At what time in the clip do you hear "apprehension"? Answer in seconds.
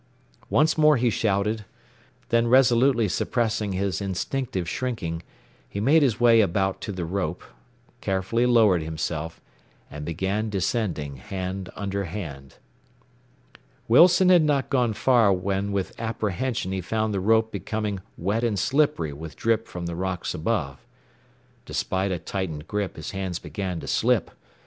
16.01-16.71